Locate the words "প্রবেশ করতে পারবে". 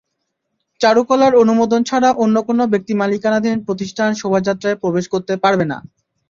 4.83-5.65